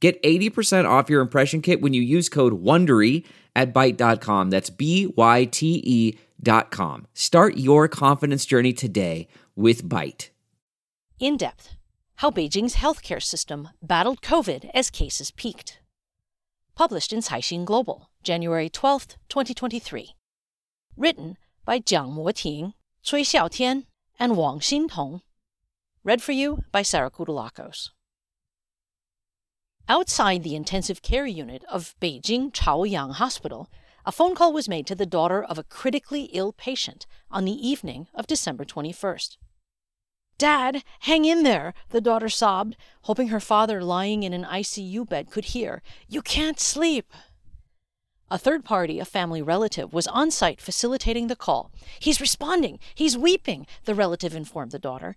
Get 0.00 0.22
80% 0.22 0.88
off 0.88 1.10
your 1.10 1.20
impression 1.20 1.60
kit 1.60 1.80
when 1.80 1.92
you 1.92 2.02
use 2.02 2.28
code 2.28 2.62
WONDERY 2.62 3.24
at 3.56 3.74
Byte.com. 3.74 4.50
That's 4.50 4.70
B-Y-T-E 4.70 6.18
dot 6.40 6.70
com. 6.70 7.06
Start 7.14 7.56
your 7.56 7.88
confidence 7.88 8.46
journey 8.46 8.72
today 8.72 9.26
with 9.56 9.82
Byte. 9.82 10.30
In 11.18 11.36
depth, 11.36 11.74
how 12.16 12.30
Beijing's 12.30 12.76
healthcare 12.76 13.22
system 13.22 13.70
battled 13.82 14.22
COVID 14.22 14.70
as 14.72 14.90
cases 14.90 15.32
peaked. 15.32 15.80
Published 16.76 17.12
in 17.12 17.20
Caixin 17.20 17.64
Global, 17.64 18.08
January 18.22 18.68
12, 18.68 19.08
2023. 19.28 20.14
Written 20.96 21.36
by 21.64 21.80
Jiang 21.80 22.12
Moting, 22.12 22.74
Cui 23.08 23.22
Xiaotian, 23.22 23.86
and 24.18 24.36
Wang 24.36 24.60
Xintong. 24.60 25.22
Read 26.04 26.22
for 26.22 26.32
you 26.32 26.62
by 26.70 26.82
Sarah 26.82 27.10
Kutulakos. 27.10 27.90
Outside 29.90 30.42
the 30.42 30.54
intensive 30.54 31.00
care 31.00 31.24
unit 31.24 31.64
of 31.66 31.94
Beijing 31.98 32.52
Chaoyang 32.52 33.14
Hospital, 33.14 33.70
a 34.04 34.12
phone 34.12 34.34
call 34.34 34.52
was 34.52 34.68
made 34.68 34.86
to 34.86 34.94
the 34.94 35.06
daughter 35.06 35.42
of 35.42 35.56
a 35.56 35.62
critically 35.62 36.24
ill 36.34 36.52
patient 36.52 37.06
on 37.30 37.46
the 37.46 37.68
evening 37.68 38.06
of 38.12 38.26
December 38.26 38.66
21st. 38.66 39.38
Dad, 40.36 40.84
hang 41.00 41.24
in 41.24 41.42
there, 41.42 41.72
the 41.88 42.02
daughter 42.02 42.28
sobbed, 42.28 42.76
hoping 43.04 43.28
her 43.28 43.40
father 43.40 43.82
lying 43.82 44.24
in 44.24 44.34
an 44.34 44.44
ICU 44.44 45.08
bed 45.08 45.30
could 45.30 45.46
hear. 45.46 45.80
You 46.06 46.20
can't 46.20 46.60
sleep. 46.60 47.10
A 48.30 48.36
third 48.36 48.66
party, 48.66 48.98
a 48.98 49.06
family 49.06 49.40
relative, 49.40 49.94
was 49.94 50.06
on 50.06 50.30
site 50.30 50.60
facilitating 50.60 51.28
the 51.28 51.34
call. 51.34 51.72
He's 51.98 52.20
responding. 52.20 52.78
He's 52.94 53.16
weeping, 53.16 53.66
the 53.86 53.94
relative 53.94 54.34
informed 54.34 54.72
the 54.72 54.78
daughter. 54.78 55.16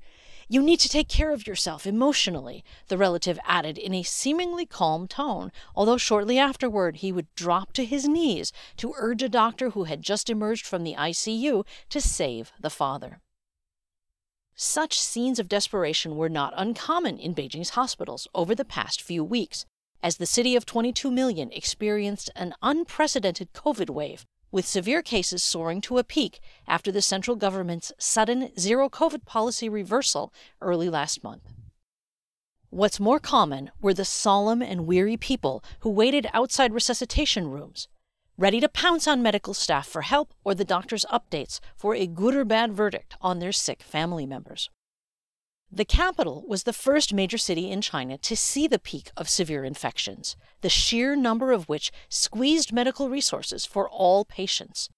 You 0.52 0.62
need 0.62 0.82
to 0.82 0.90
take 0.90 1.08
care 1.08 1.32
of 1.32 1.48
yourself 1.48 1.88
emotionally, 1.88 2.66
the 2.90 2.98
relative 2.98 3.40
added 3.46 3.78
in 3.78 3.94
a 3.94 4.04
seemingly 4.04 4.66
calm 4.66 5.08
tone, 5.08 5.54
although 5.74 5.96
shortly 5.96 6.38
afterward 6.38 6.98
he 6.98 7.14
would 7.14 7.34
drop 7.36 7.72
to 7.72 7.86
his 7.86 8.06
knees 8.06 8.52
to 8.76 8.94
urge 8.98 9.24
a 9.24 9.30
doctor 9.30 9.70
who 9.70 9.86
had 9.86 10.02
just 10.02 10.30
emerged 10.30 10.66
from 10.66 10.84
the 10.84 10.96
ICU 10.96 11.66
to 11.88 12.02
save 12.02 12.52
the 12.60 12.70
father. 12.70 13.22
Such 14.54 15.00
scenes 15.00 15.40
of 15.40 15.48
desperation 15.48 16.18
were 16.18 16.28
not 16.28 16.54
uncommon 16.58 17.18
in 17.18 17.34
Beijing's 17.34 17.70
hospitals 17.80 18.28
over 18.36 18.54
the 18.54 18.66
past 18.66 19.02
few 19.02 19.24
weeks, 19.24 19.66
as 20.04 20.18
the 20.18 20.26
city 20.26 20.58
of 20.58 20.66
22 20.66 21.10
million 21.10 21.50
experienced 21.54 22.30
an 22.36 22.56
unprecedented 22.62 23.54
COVID 23.54 23.90
wave 23.90 24.26
with 24.52 24.66
severe 24.66 25.02
cases 25.02 25.42
soaring 25.42 25.82
to 25.82 25.98
a 25.98 26.04
peak 26.04 26.40
after 26.68 26.92
the 26.92 27.02
central 27.02 27.36
government's 27.36 27.92
sudden 27.98 28.52
zero 28.60 28.90
COVID 28.90 29.26
policy 29.26 29.70
reversal 29.70 30.34
early 30.62 30.90
last 30.90 31.24
month. 31.24 31.54
What's 32.70 33.00
more 33.00 33.20
common 33.20 33.72
were 33.82 33.94
the 33.94 34.06
solemn 34.06 34.62
and 34.62 34.88
weary 34.88 35.18
people 35.18 35.64
who 35.82 35.90
waited 35.90 36.28
outside 36.34 36.74
resuscitation 36.74 37.50
rooms, 37.50 37.88
ready 38.38 38.60
to 38.62 38.70
pounce 38.70 39.08
on 39.08 39.22
medical 39.22 39.54
staff 39.54 39.88
for 39.88 40.04
help 40.04 40.34
or 40.44 40.56
the 40.56 40.64
doctor's 40.64 41.06
updates 41.12 41.60
for 41.76 41.96
a 41.96 42.08
good 42.08 42.34
or 42.34 42.46
bad 42.46 42.72
verdict 42.74 43.16
on 43.22 43.40
their 43.40 43.52
sick 43.52 43.84
family 43.84 44.26
members. 44.26 44.70
The 45.74 45.86
capital 45.86 46.44
was 46.46 46.64
the 46.64 46.74
first 46.74 47.14
major 47.14 47.38
city 47.38 47.72
in 47.72 47.80
China 47.80 48.18
to 48.18 48.36
see 48.36 48.68
the 48.68 48.78
peak 48.78 49.10
of 49.16 49.30
severe 49.30 49.64
infections, 49.64 50.36
the 50.60 50.68
sheer 50.68 51.16
number 51.16 51.54
of 51.54 51.70
which 51.70 51.94
squeezed 52.10 52.74
medical 52.74 53.10
resources 53.10 53.66
for 53.66 53.90
all 53.90 54.26
patients, 54.26 54.90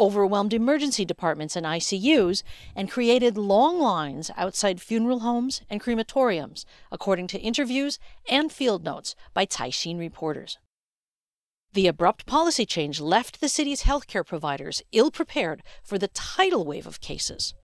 overwhelmed 0.00 0.52
emergency 0.52 1.04
departments 1.04 1.54
and 1.54 1.64
ICUs, 1.64 2.42
and 2.74 2.90
created 2.90 3.38
long 3.38 3.78
lines 3.78 4.32
outside 4.36 4.80
funeral 4.80 5.20
homes 5.20 5.62
and 5.70 5.80
crematoriums, 5.80 6.64
according 6.90 7.28
to 7.28 7.38
interviews 7.38 8.00
and 8.28 8.50
field 8.50 8.82
notes 8.82 9.14
by 9.34 9.46
Caixin 9.46 10.00
reporters. 10.00 10.58
The 11.74 11.86
abrupt 11.86 12.26
policy 12.26 12.66
change 12.66 13.00
left 13.00 13.40
the 13.40 13.48
city's 13.48 13.84
healthcare 13.84 14.26
providers 14.26 14.82
ill 14.90 15.12
prepared 15.12 15.62
for 15.84 15.96
the 15.96 16.08
tidal 16.08 16.64
wave 16.64 16.88
of 16.88 17.00
cases. 17.00 17.54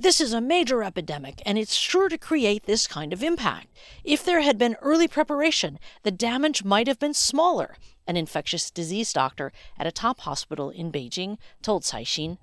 This 0.00 0.18
is 0.18 0.32
a 0.32 0.40
major 0.40 0.82
epidemic, 0.82 1.42
and 1.44 1.58
it's 1.58 1.74
sure 1.74 2.08
to 2.08 2.16
create 2.16 2.64
this 2.64 2.86
kind 2.86 3.12
of 3.12 3.22
impact. 3.22 3.66
If 4.02 4.24
there 4.24 4.40
had 4.40 4.56
been 4.56 4.78
early 4.80 5.06
preparation, 5.06 5.78
the 6.04 6.10
damage 6.10 6.64
might 6.64 6.86
have 6.86 6.98
been 6.98 7.12
smaller, 7.12 7.76
an 8.06 8.16
infectious 8.16 8.70
disease 8.70 9.12
doctor 9.12 9.52
at 9.78 9.86
a 9.86 9.92
top 9.92 10.20
hospital 10.20 10.70
in 10.70 10.90
Beijing 10.90 11.36
told 11.60 11.82
Caixin. 11.82 12.38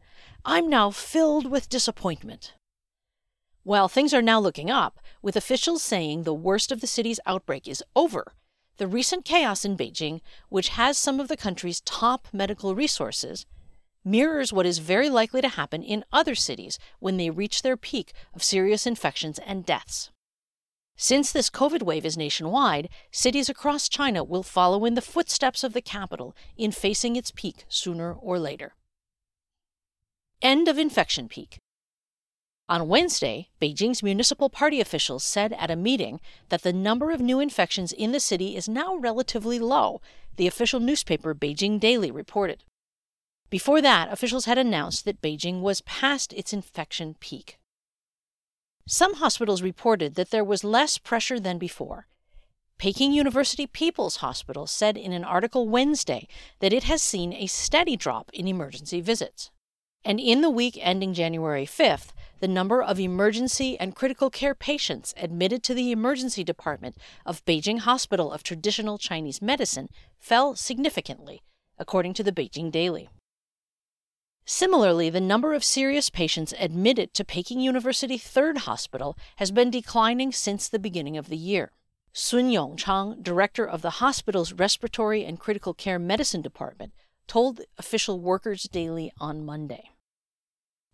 I'm 0.45 0.69
now 0.69 0.91
filled 0.91 1.49
with 1.49 1.67
disappointment. 1.67 2.53
While 3.63 3.87
things 3.87 4.13
are 4.13 4.21
now 4.21 4.39
looking 4.39 4.69
up, 4.69 4.99
with 5.23 5.35
officials 5.35 5.81
saying 5.81 6.23
the 6.23 6.35
worst 6.35 6.71
of 6.71 6.79
the 6.79 6.85
city's 6.85 7.19
outbreak 7.25 7.67
is 7.67 7.83
over, 7.95 8.33
the 8.77 8.85
recent 8.85 9.25
chaos 9.25 9.65
in 9.65 9.75
Beijing, 9.75 10.21
which 10.49 10.69
has 10.69 10.95
some 10.95 11.19
of 11.19 11.27
the 11.27 11.35
country's 11.35 11.81
top 11.81 12.27
medical 12.31 12.75
resources, 12.75 13.47
mirrors 14.09 14.53
what 14.53 14.65
is 14.65 14.79
very 14.79 15.09
likely 15.09 15.41
to 15.41 15.49
happen 15.49 15.83
in 15.83 16.05
other 16.11 16.33
cities 16.33 16.79
when 16.99 17.17
they 17.17 17.29
reach 17.29 17.61
their 17.61 17.77
peak 17.77 18.13
of 18.33 18.43
serious 18.43 18.87
infections 18.87 19.39
and 19.39 19.65
deaths. 19.65 20.09
Since 20.95 21.31
this 21.31 21.51
COVID 21.51 21.83
wave 21.83 22.05
is 22.05 22.17
nationwide, 22.17 22.89
cities 23.11 23.49
across 23.49 23.87
China 23.87 24.23
will 24.23 24.41
follow 24.41 24.83
in 24.83 24.95
the 24.95 25.01
footsteps 25.01 25.63
of 25.63 25.73
the 25.73 25.81
capital 25.81 26.35
in 26.57 26.71
facing 26.71 27.15
its 27.15 27.31
peak 27.31 27.65
sooner 27.69 28.13
or 28.13 28.39
later. 28.39 28.73
End 30.41 30.67
of 30.67 30.79
infection 30.79 31.27
peak. 31.27 31.59
On 32.69 32.87
Wednesday, 32.87 33.49
Beijing's 33.61 34.03
municipal 34.03 34.49
party 34.49 34.81
officials 34.81 35.23
said 35.23 35.53
at 35.53 35.71
a 35.71 35.75
meeting 35.75 36.19
that 36.49 36.63
the 36.63 36.73
number 36.73 37.11
of 37.11 37.21
new 37.21 37.39
infections 37.39 37.93
in 37.93 38.11
the 38.11 38.19
city 38.19 38.55
is 38.55 38.67
now 38.67 38.95
relatively 38.95 39.59
low, 39.59 40.01
the 40.35 40.47
official 40.47 40.79
newspaper 40.79 41.33
Beijing 41.33 41.79
Daily 41.79 42.11
reported. 42.11 42.63
Before 43.49 43.81
that, 43.81 44.11
officials 44.11 44.45
had 44.45 44.57
announced 44.57 45.05
that 45.05 45.21
Beijing 45.21 45.61
was 45.61 45.81
past 45.81 46.33
its 46.33 46.51
infection 46.51 47.15
peak. 47.19 47.59
Some 48.85 49.15
hospitals 49.15 49.61
reported 49.61 50.15
that 50.15 50.31
there 50.31 50.43
was 50.43 50.63
less 50.63 50.97
pressure 50.97 51.39
than 51.39 51.57
before. 51.57 52.07
Peking 52.77 53.11
University 53.11 53.65
People's 53.65 54.17
Hospital 54.17 54.67
said 54.67 54.97
in 54.97 55.11
an 55.11 55.23
article 55.23 55.67
Wednesday 55.67 56.27
that 56.59 56.73
it 56.73 56.83
has 56.83 57.01
seen 57.01 57.33
a 57.33 57.47
steady 57.47 57.95
drop 57.95 58.29
in 58.33 58.47
emergency 58.47 59.01
visits. 59.01 59.49
And 60.05 60.19
in 60.19 60.41
the 60.41 60.49
week 60.49 60.77
ending 60.81 61.13
January 61.13 61.65
5th, 61.65 62.11
the 62.39 62.47
number 62.47 62.83
of 62.83 62.99
emergency 62.99 63.79
and 63.79 63.95
critical 63.95 64.29
care 64.29 64.53
patients 64.53 65.13
admitted 65.17 65.63
to 65.63 65.73
the 65.73 65.91
emergency 65.91 66.43
department 66.43 66.97
of 67.25 67.43
Beijing 67.45 67.79
Hospital 67.79 68.31
of 68.31 68.43
Traditional 68.43 68.97
Chinese 68.97 69.41
Medicine 69.41 69.89
fell 70.19 70.55
significantly, 70.55 71.41
according 71.79 72.13
to 72.13 72.23
the 72.23 72.31
Beijing 72.31 72.71
Daily. 72.71 73.09
Similarly, 74.49 75.09
the 75.09 75.19
number 75.19 75.53
of 75.53 75.61
serious 75.61 76.09
patients 76.09 76.53
admitted 76.57 77.13
to 77.13 77.25
Peking 77.25 77.59
University 77.59 78.17
Third 78.17 78.59
Hospital 78.59 79.17
has 79.35 79.51
been 79.51 79.69
declining 79.69 80.31
since 80.31 80.69
the 80.69 80.79
beginning 80.79 81.17
of 81.17 81.27
the 81.27 81.35
year. 81.35 81.73
Sun 82.13 82.51
Yongchang, 82.51 83.21
director 83.21 83.67
of 83.67 83.81
the 83.81 83.99
hospital's 83.99 84.53
Respiratory 84.53 85.25
and 85.25 85.37
Critical 85.37 85.73
Care 85.73 85.99
Medicine 85.99 86.41
Department, 86.41 86.93
told 87.27 87.59
official 87.77 88.21
Workers 88.21 88.63
Daily 88.63 89.11
on 89.19 89.45
Monday. 89.45 89.91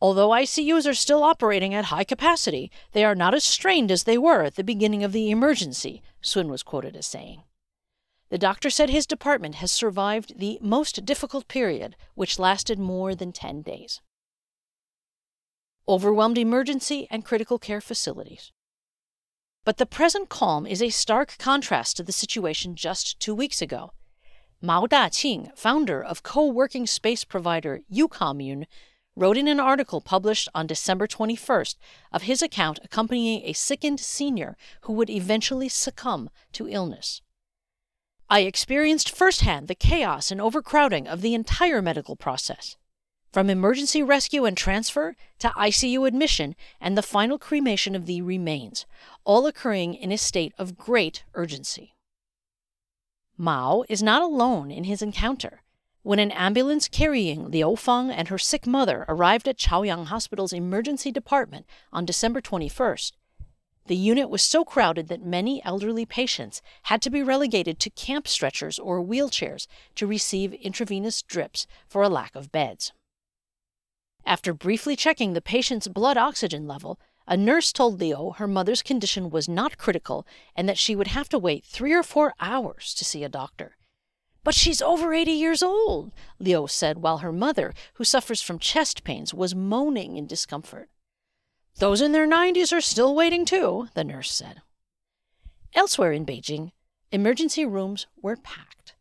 Although 0.01 0.29
ICUs 0.29 0.89
are 0.89 0.95
still 0.95 1.21
operating 1.21 1.75
at 1.75 1.85
high 1.85 2.03
capacity, 2.05 2.71
they 2.93 3.05
are 3.05 3.13
not 3.13 3.35
as 3.35 3.43
strained 3.43 3.91
as 3.91 4.05
they 4.05 4.17
were 4.17 4.41
at 4.41 4.55
the 4.55 4.63
beginning 4.63 5.03
of 5.03 5.11
the 5.11 5.29
emergency, 5.29 6.01
Sun 6.21 6.49
was 6.49 6.63
quoted 6.63 6.95
as 6.95 7.05
saying. 7.05 7.43
The 8.33 8.39
doctor 8.39 8.71
said 8.71 8.89
his 8.89 9.05
department 9.05 9.53
has 9.61 9.71
survived 9.71 10.39
the 10.39 10.57
most 10.59 11.05
difficult 11.05 11.47
period, 11.47 11.95
which 12.15 12.39
lasted 12.39 12.79
more 12.79 13.13
than 13.13 13.31
10 13.31 13.61
days. 13.61 14.01
Overwhelmed 15.87 16.39
emergency 16.39 17.05
and 17.11 17.23
critical 17.23 17.59
care 17.59 17.79
facilities. 17.79 18.51
But 19.63 19.77
the 19.77 19.85
present 19.85 20.29
calm 20.29 20.65
is 20.65 20.81
a 20.81 20.89
stark 20.89 21.37
contrast 21.37 21.95
to 21.97 22.03
the 22.03 22.11
situation 22.11 22.75
just 22.75 23.19
two 23.19 23.35
weeks 23.35 23.61
ago. 23.61 23.93
Mao 24.59 24.87
Daqing, 24.87 25.55
founder 25.55 26.03
of 26.03 26.23
co 26.23 26.47
working 26.47 26.87
space 26.87 27.23
provider 27.23 27.81
Ucommune, 27.93 28.65
wrote 29.15 29.37
in 29.37 29.47
an 29.47 29.59
article 29.59 30.01
published 30.01 30.49
on 30.55 30.65
December 30.65 31.05
21st 31.05 31.75
of 32.11 32.23
his 32.23 32.41
account 32.41 32.79
accompanying 32.83 33.43
a 33.43 33.53
sickened 33.53 33.99
senior 33.99 34.57
who 34.81 34.93
would 34.93 35.11
eventually 35.11 35.69
succumb 35.69 36.31
to 36.51 36.67
illness. 36.67 37.21
I 38.29 38.41
experienced 38.41 39.15
firsthand 39.15 39.67
the 39.67 39.75
chaos 39.75 40.31
and 40.31 40.41
overcrowding 40.41 41.07
of 41.07 41.21
the 41.21 41.33
entire 41.33 41.81
medical 41.81 42.15
process. 42.15 42.77
From 43.31 43.49
emergency 43.49 44.03
rescue 44.03 44.45
and 44.45 44.55
transfer 44.55 45.15
to 45.39 45.49
ICU 45.49 46.07
admission 46.07 46.55
and 46.79 46.97
the 46.97 47.01
final 47.01 47.39
cremation 47.39 47.95
of 47.95 48.05
the 48.05 48.21
remains, 48.21 48.85
all 49.23 49.47
occurring 49.47 49.95
in 49.95 50.11
a 50.11 50.17
state 50.17 50.53
of 50.57 50.77
great 50.77 51.23
urgency. 51.33 51.95
Mao 53.37 53.83
is 53.89 54.03
not 54.03 54.21
alone 54.21 54.69
in 54.69 54.83
his 54.83 55.01
encounter. 55.01 55.63
When 56.03 56.19
an 56.19 56.31
ambulance 56.31 56.87
carrying 56.87 57.49
Liu 57.49 57.75
Feng 57.75 58.11
and 58.11 58.27
her 58.27 58.37
sick 58.37 58.67
mother 58.67 59.05
arrived 59.07 59.47
at 59.47 59.57
Chaoyang 59.57 60.05
Hospital's 60.05 60.53
emergency 60.53 61.11
department 61.11 61.65
on 61.91 62.05
December 62.05 62.41
21st, 62.41 63.13
the 63.87 63.95
unit 63.95 64.29
was 64.29 64.41
so 64.41 64.63
crowded 64.63 65.07
that 65.09 65.25
many 65.25 65.63
elderly 65.65 66.05
patients 66.05 66.61
had 66.83 67.01
to 67.01 67.09
be 67.09 67.21
relegated 67.21 67.79
to 67.79 67.89
camp 67.89 68.27
stretchers 68.27 68.79
or 68.79 69.03
wheelchairs 69.03 69.67
to 69.95 70.07
receive 70.07 70.53
intravenous 70.53 71.21
drips 71.21 71.67
for 71.87 72.01
a 72.01 72.09
lack 72.09 72.35
of 72.35 72.51
beds. 72.51 72.93
After 74.25 74.53
briefly 74.53 74.95
checking 74.95 75.33
the 75.33 75.41
patient's 75.41 75.87
blood 75.89 76.15
oxygen 76.15 76.65
level, 76.65 76.97
a 77.27 77.35
nurse 77.35 77.71
told 77.71 77.99
Liu 77.99 78.33
her 78.37 78.47
mother's 78.47 78.81
condition 78.81 79.29
was 79.29 79.49
not 79.49 79.77
critical 79.77 80.25
and 80.55 80.67
that 80.67 80.77
she 80.77 80.95
would 80.95 81.07
have 81.07 81.29
to 81.29 81.39
wait 81.39 81.63
three 81.65 81.93
or 81.93 82.03
four 82.03 82.33
hours 82.39 82.93
to 82.95 83.05
see 83.05 83.23
a 83.23 83.29
doctor. 83.29 83.77
But 84.43 84.55
she's 84.55 84.81
over 84.81 85.13
80 85.13 85.31
years 85.31 85.63
old, 85.63 86.11
Liu 86.39 86.67
said 86.67 86.97
while 86.97 87.19
her 87.19 87.31
mother, 87.31 87.73
who 87.93 88.03
suffers 88.03 88.41
from 88.41 88.59
chest 88.59 89.03
pains, 89.03 89.33
was 89.33 89.55
moaning 89.55 90.17
in 90.17 90.27
discomfort. 90.27 90.89
Those 91.79 92.01
in 92.01 92.11
their 92.11 92.27
90s 92.27 92.71
are 92.71 92.81
still 92.81 93.15
waiting 93.15 93.45
too, 93.45 93.87
the 93.93 94.03
nurse 94.03 94.31
said. 94.31 94.61
Elsewhere 95.73 96.11
in 96.11 96.25
Beijing, 96.25 96.71
emergency 97.11 97.65
rooms 97.65 98.05
were 98.21 98.35
packed. 98.35 98.95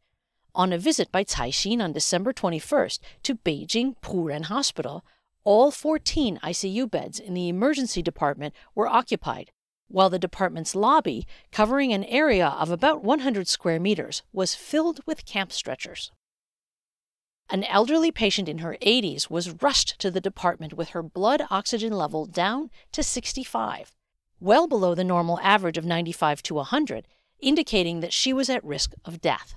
On 0.55 0.73
a 0.73 0.79
visit 0.79 1.13
by 1.13 1.25
Caixin 1.25 1.83
on 1.83 1.93
December 1.93 2.33
21st 2.33 2.99
to 3.25 3.37
Beijing 3.37 3.95
Puren 4.01 4.45
Hospital, 4.45 5.05
all 5.45 5.71
14 5.71 6.39
ICU 6.43 6.91
beds 6.91 7.19
in 7.19 7.35
the 7.35 7.49
emergency 7.49 8.01
department 8.03 8.55
were 8.75 8.89
occupied, 8.89 9.51
while 9.89 10.09
the 10.09 10.19
department's 10.19 10.75
lobby, 10.75 11.27
covering 11.51 11.93
an 11.93 12.05
area 12.05 12.47
of 12.47 12.71
about 12.71 13.03
100 13.03 13.49
square 13.49 13.81
meters, 13.81 14.23
was 14.33 14.55
filled 14.55 15.01
with 15.07 15.27
camp 15.27 15.53
stretchers. 15.53 16.11
An 17.51 17.65
elderly 17.65 18.11
patient 18.11 18.49
in 18.49 18.59
her 18.59 18.77
80s 18.81 19.29
was 19.29 19.63
rushed 19.63 19.99
to 19.99 20.11
the 20.11 20.21
department 20.21 20.73
with 20.73 20.91
her 20.91 21.03
blood 21.03 21.43
oxygen 21.51 21.93
level 21.93 22.27
down 22.27 22.71
to 22.93 23.03
65, 23.03 23.93
well 24.41 24.67
below 24.67 24.95
the 24.95 25.05
normal 25.05 25.39
average 25.41 25.77
of 25.77 25.85
95 25.85 26.43
to 26.45 26.55
100, 26.55 27.07
indicating 27.41 28.01
that 28.01 28.13
she 28.13 28.33
was 28.33 28.49
at 28.49 28.65
risk 28.65 28.95
of 29.05 29.21
death. 29.21 29.55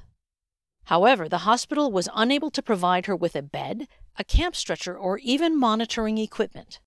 However, 0.86 1.28
the 1.28 1.40
hospital 1.40 1.92
was 1.92 2.10
unable 2.14 2.52
to 2.52 2.62
provide 2.62 3.06
her 3.06 3.16
with 3.16 3.36
a 3.36 3.42
bed, 3.42 3.88
a 4.18 4.24
camp 4.24 4.56
stretcher, 4.56 4.96
or 4.98 5.18
even 5.20 5.58
monitoring 5.58 6.18
equipment. 6.18 6.80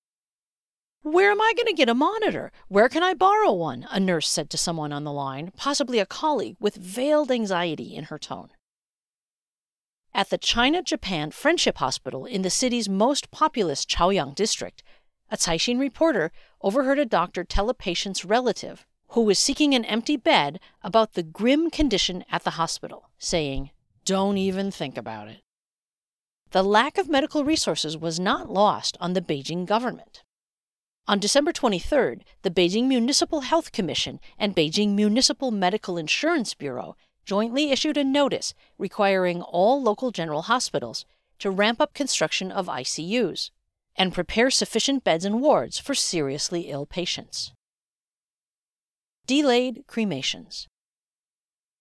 Where 1.01 1.31
am 1.31 1.41
I 1.41 1.53
going 1.55 1.67
to 1.67 1.73
get 1.73 1.89
a 1.89 1.95
monitor? 1.95 2.51
Where 2.67 2.89
can 2.89 3.03
I 3.03 3.13
borrow 3.13 3.53
one? 3.53 3.87
A 3.89 3.99
nurse 3.99 4.29
said 4.29 4.49
to 4.49 4.57
someone 4.57 4.93
on 4.93 5.05
the 5.05 5.11
line, 5.11 5.51
possibly 5.55 5.99
a 5.99 6.05
colleague, 6.05 6.57
with 6.59 6.75
veiled 6.75 7.31
anxiety 7.31 7.95
in 7.95 8.05
her 8.05 8.19
tone. 8.19 8.49
At 10.13 10.29
the 10.29 10.37
China 10.37 10.81
Japan 10.81 11.31
Friendship 11.31 11.77
Hospital 11.77 12.25
in 12.25 12.41
the 12.41 12.49
city's 12.49 12.89
most 12.89 13.31
populous 13.31 13.85
Chaoyang 13.85 14.33
district, 14.33 14.83
a 15.29 15.37
Caixin 15.37 15.79
reporter 15.79 16.31
overheard 16.61 16.99
a 16.99 17.05
doctor 17.05 17.43
tell 17.43 17.69
a 17.69 17.73
patient's 17.73 18.25
relative, 18.25 18.85
who 19.09 19.21
was 19.21 19.39
seeking 19.39 19.73
an 19.73 19.85
empty 19.85 20.17
bed, 20.17 20.59
about 20.83 21.13
the 21.13 21.23
grim 21.23 21.69
condition 21.69 22.25
at 22.31 22.43
the 22.43 22.51
hospital, 22.51 23.09
saying, 23.17 23.71
Don't 24.03 24.37
even 24.37 24.71
think 24.71 24.97
about 24.97 25.27
it. 25.27 25.41
The 26.51 26.63
lack 26.63 26.97
of 26.97 27.07
medical 27.07 27.45
resources 27.45 27.95
was 27.95 28.19
not 28.19 28.49
lost 28.49 28.97
on 28.99 29.13
the 29.13 29.21
Beijing 29.21 29.67
government. 29.67 30.23
On 31.07 31.19
December 31.19 31.51
23rd, 31.51 32.21
the 32.41 32.51
Beijing 32.51 32.87
Municipal 32.87 33.41
Health 33.41 33.71
Commission 33.71 34.19
and 34.37 34.55
Beijing 34.55 34.95
Municipal 34.95 35.51
Medical 35.51 35.97
Insurance 35.97 36.53
Bureau 36.55 36.95
jointly 37.29 37.69
issued 37.69 37.95
a 37.95 38.03
notice 38.03 38.55
requiring 38.79 39.39
all 39.43 39.79
local 39.83 40.09
general 40.09 40.41
hospitals 40.41 41.05
to 41.37 41.51
ramp 41.51 41.79
up 41.79 41.93
construction 41.93 42.51
of 42.51 42.65
ICUs 42.65 43.51
and 43.95 44.15
prepare 44.15 44.49
sufficient 44.49 45.03
beds 45.03 45.25
and 45.25 45.39
wards 45.39 45.77
for 45.77 45.93
seriously 45.93 46.71
ill 46.71 46.87
patients. 46.87 47.53
Delayed 49.27 49.83
cremations. 49.85 50.67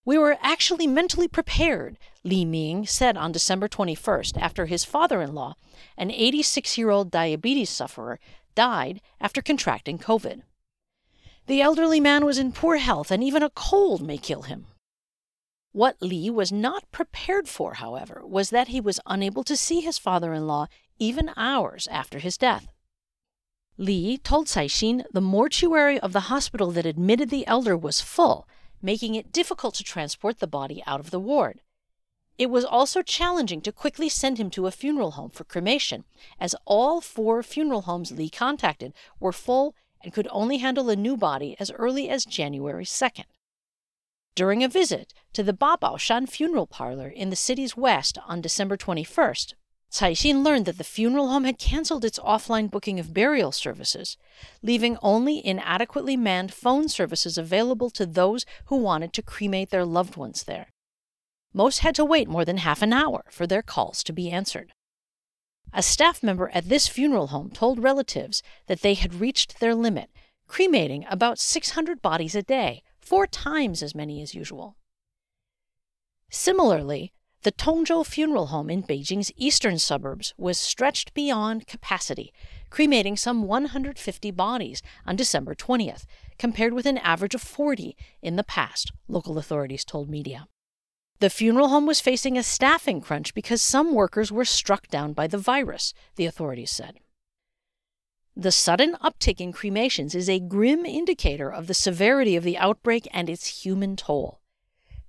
We 0.04 0.18
were 0.18 0.36
actually 0.42 0.86
mentally 0.86 1.28
prepared, 1.28 1.96
Li 2.24 2.44
Ming 2.44 2.86
said 2.86 3.16
on 3.16 3.32
December 3.32 3.68
21st 3.68 4.36
after 4.36 4.66
his 4.66 4.84
father 4.84 5.22
in 5.22 5.34
law, 5.34 5.54
an 5.96 6.10
86 6.10 6.76
year 6.76 6.90
old 6.90 7.10
diabetes 7.10 7.70
sufferer, 7.70 8.20
died 8.54 9.00
after 9.18 9.40
contracting 9.40 9.98
COVID. 9.98 10.42
The 11.46 11.62
elderly 11.62 12.00
man 12.00 12.26
was 12.26 12.36
in 12.36 12.52
poor 12.52 12.76
health, 12.76 13.10
and 13.10 13.24
even 13.24 13.42
a 13.42 13.48
cold 13.48 14.02
may 14.02 14.18
kill 14.18 14.42
him. 14.42 14.66
What 15.72 16.00
Li 16.00 16.30
was 16.30 16.50
not 16.50 16.90
prepared 16.90 17.48
for, 17.48 17.74
however, 17.74 18.22
was 18.24 18.50
that 18.50 18.68
he 18.68 18.80
was 18.80 19.00
unable 19.06 19.44
to 19.44 19.56
see 19.56 19.80
his 19.80 19.98
father 19.98 20.32
in 20.32 20.46
law 20.46 20.66
even 20.98 21.30
hours 21.36 21.86
after 21.88 22.18
his 22.18 22.36
death. 22.36 22.68
Li 23.76 24.18
told 24.18 24.46
Caixin 24.46 25.04
the 25.12 25.20
mortuary 25.20 26.00
of 26.00 26.12
the 26.12 26.28
hospital 26.32 26.70
that 26.72 26.86
admitted 26.86 27.30
the 27.30 27.46
elder 27.46 27.76
was 27.76 28.00
full 28.00 28.48
making 28.82 29.14
it 29.14 29.32
difficult 29.32 29.74
to 29.74 29.84
transport 29.84 30.38
the 30.38 30.46
body 30.46 30.82
out 30.86 31.00
of 31.00 31.10
the 31.10 31.20
ward. 31.20 31.60
It 32.36 32.50
was 32.50 32.64
also 32.64 33.02
challenging 33.02 33.60
to 33.62 33.72
quickly 33.72 34.08
send 34.08 34.38
him 34.38 34.50
to 34.50 34.66
a 34.66 34.70
funeral 34.70 35.12
home 35.12 35.30
for 35.30 35.44
cremation, 35.44 36.04
as 36.38 36.54
all 36.64 37.00
four 37.00 37.42
funeral 37.42 37.82
homes 37.82 38.12
Li 38.12 38.30
contacted 38.30 38.92
were 39.18 39.32
full 39.32 39.74
and 40.02 40.12
could 40.12 40.28
only 40.30 40.58
handle 40.58 40.88
a 40.88 40.96
new 40.96 41.16
body 41.16 41.56
as 41.58 41.72
early 41.72 42.08
as 42.08 42.24
January 42.24 42.84
2nd. 42.84 43.24
During 44.38 44.62
a 44.62 44.68
visit 44.68 45.12
to 45.32 45.42
the 45.42 45.52
Babaoshan 45.52 46.28
funeral 46.28 46.68
parlor 46.68 47.08
in 47.08 47.28
the 47.28 47.34
city's 47.34 47.76
west 47.76 48.18
on 48.24 48.40
December 48.40 48.76
21st, 48.76 49.54
Caixin 49.90 50.44
learned 50.44 50.64
that 50.66 50.78
the 50.78 50.84
funeral 50.84 51.26
home 51.26 51.42
had 51.42 51.58
canceled 51.58 52.04
its 52.04 52.20
offline 52.20 52.70
booking 52.70 53.00
of 53.00 53.12
burial 53.12 53.50
services, 53.50 54.16
leaving 54.62 54.96
only 55.02 55.44
inadequately 55.44 56.16
manned 56.16 56.54
phone 56.54 56.88
services 56.88 57.36
available 57.36 57.90
to 57.90 58.06
those 58.06 58.46
who 58.66 58.76
wanted 58.76 59.12
to 59.14 59.22
cremate 59.22 59.70
their 59.70 59.84
loved 59.84 60.16
ones 60.16 60.44
there. 60.44 60.68
Most 61.52 61.80
had 61.80 61.96
to 61.96 62.04
wait 62.04 62.28
more 62.28 62.44
than 62.44 62.58
half 62.58 62.80
an 62.80 62.92
hour 62.92 63.24
for 63.32 63.44
their 63.44 63.62
calls 63.62 64.04
to 64.04 64.12
be 64.12 64.30
answered. 64.30 64.72
A 65.72 65.82
staff 65.82 66.22
member 66.22 66.48
at 66.50 66.68
this 66.68 66.86
funeral 66.86 67.26
home 67.26 67.50
told 67.50 67.82
relatives 67.82 68.44
that 68.68 68.82
they 68.82 68.94
had 68.94 69.16
reached 69.16 69.58
their 69.58 69.74
limit, 69.74 70.10
cremating 70.46 71.04
about 71.10 71.40
600 71.40 72.00
bodies 72.00 72.36
a 72.36 72.42
day, 72.44 72.84
four 73.08 73.26
times 73.26 73.82
as 73.82 73.94
many 73.94 74.20
as 74.20 74.34
usual. 74.34 74.76
Similarly, 76.28 77.12
the 77.42 77.52
Tongzhou 77.52 78.04
Funeral 78.04 78.48
Home 78.48 78.68
in 78.68 78.82
Beijing's 78.82 79.32
eastern 79.34 79.78
suburbs 79.78 80.34
was 80.36 80.58
stretched 80.58 81.14
beyond 81.14 81.66
capacity, 81.66 82.34
cremating 82.68 83.16
some 83.16 83.44
150 83.44 84.30
bodies 84.32 84.82
on 85.06 85.16
December 85.16 85.54
20th, 85.54 86.04
compared 86.38 86.74
with 86.74 86.84
an 86.84 86.98
average 86.98 87.34
of 87.34 87.40
40 87.40 87.96
in 88.20 88.36
the 88.36 88.44
past, 88.44 88.92
local 89.08 89.38
authorities 89.38 89.86
told 89.86 90.10
media. 90.10 90.46
The 91.20 91.30
funeral 91.30 91.68
home 91.68 91.86
was 91.86 92.02
facing 92.02 92.36
a 92.36 92.42
staffing 92.42 93.00
crunch 93.00 93.32
because 93.32 93.62
some 93.62 93.94
workers 93.94 94.30
were 94.30 94.44
struck 94.44 94.86
down 94.88 95.14
by 95.14 95.26
the 95.28 95.38
virus, 95.38 95.94
the 96.16 96.26
authorities 96.26 96.70
said. 96.70 96.98
The 98.40 98.52
sudden 98.52 98.94
uptick 99.02 99.40
in 99.40 99.52
cremations 99.52 100.14
is 100.14 100.28
a 100.28 100.38
grim 100.38 100.86
indicator 100.86 101.52
of 101.52 101.66
the 101.66 101.74
severity 101.74 102.36
of 102.36 102.44
the 102.44 102.56
outbreak 102.56 103.08
and 103.12 103.28
its 103.28 103.64
human 103.64 103.96
toll. 103.96 104.38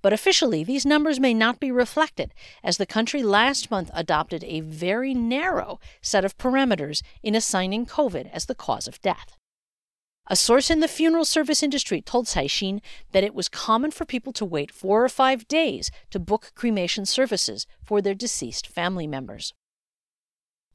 But 0.02 0.12
officially, 0.12 0.64
these 0.64 0.84
numbers 0.84 1.20
may 1.20 1.32
not 1.32 1.60
be 1.60 1.70
reflected, 1.70 2.34
as 2.64 2.76
the 2.76 2.86
country 2.86 3.22
last 3.22 3.70
month 3.70 3.88
adopted 3.94 4.42
a 4.42 4.62
very 4.62 5.14
narrow 5.14 5.78
set 6.02 6.24
of 6.24 6.38
parameters 6.38 7.02
in 7.22 7.36
assigning 7.36 7.86
COVID 7.86 8.28
as 8.32 8.46
the 8.46 8.54
cause 8.56 8.88
of 8.88 9.00
death. 9.00 9.36
A 10.26 10.34
source 10.34 10.68
in 10.68 10.80
the 10.80 10.88
funeral 10.88 11.24
service 11.24 11.62
industry 11.62 12.02
told 12.02 12.26
Caixin 12.26 12.80
that 13.12 13.22
it 13.22 13.32
was 13.32 13.48
common 13.48 13.92
for 13.92 14.04
people 14.04 14.32
to 14.32 14.44
wait 14.44 14.72
four 14.72 15.04
or 15.04 15.08
five 15.08 15.46
days 15.46 15.92
to 16.10 16.18
book 16.18 16.50
cremation 16.56 17.06
services 17.06 17.64
for 17.80 18.02
their 18.02 18.14
deceased 18.16 18.66
family 18.66 19.06
members. 19.06 19.54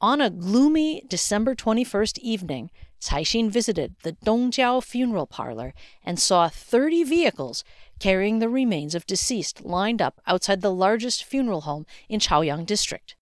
On 0.06 0.22
a 0.22 0.30
gloomy 0.30 1.02
December 1.08 1.56
21st 1.56 2.20
evening, 2.20 2.70
Caixin 3.02 3.50
visited 3.50 3.96
the 4.04 4.14
Dongjiao 4.24 4.84
funeral 4.84 5.26
parlor 5.26 5.74
and 6.04 6.20
saw 6.20 6.48
30 6.48 7.04
vehicles 7.06 7.64
carrying 7.98 8.38
the 8.38 8.48
remains 8.48 8.94
of 8.94 9.08
deceased 9.08 9.66
lined 9.66 10.04
up 10.04 10.22
outside 10.28 10.62
the 10.62 10.72
largest 10.72 11.24
funeral 11.24 11.62
home 11.62 11.88
in 12.08 12.20
Chaoyang 12.20 12.68
district. 12.68 13.16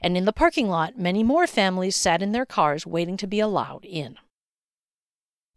And 0.00 0.16
in 0.16 0.24
the 0.24 0.32
parking 0.32 0.68
lot, 0.68 0.96
many 0.96 1.24
more 1.24 1.48
families 1.48 1.96
sat 1.96 2.22
in 2.22 2.30
their 2.30 2.46
cars 2.46 2.86
waiting 2.86 3.16
to 3.16 3.26
be 3.26 3.40
allowed 3.40 3.84
in. 3.84 4.16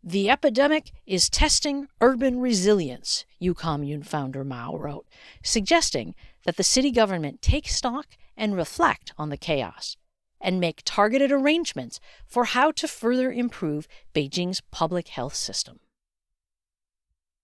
The 0.03 0.27
epidemic 0.27 0.91
is 1.05 1.29
testing 1.29 1.87
urban 2.01 2.39
resilience, 2.39 3.25
Ucommune 3.39 4.03
founder 4.03 4.43
Mao 4.43 4.75
wrote, 4.75 5.05
suggesting 5.43 6.15
that 6.45 6.57
the 6.57 6.63
city 6.63 6.89
government 6.89 7.43
take 7.43 7.67
stock 7.67 8.17
and 8.35 8.55
reflect 8.55 9.13
on 9.19 9.29
the 9.29 9.37
chaos 9.37 9.97
and 10.43 10.59
make 10.59 10.81
targeted 10.85 11.31
arrangements 11.31 11.99
for 12.27 12.45
how 12.45 12.69
to 12.71 12.87
further 12.87 13.31
improve 13.31 13.87
Beijing's 14.13 14.61
public 14.69 15.07
health 15.07 15.33
system. 15.33 15.79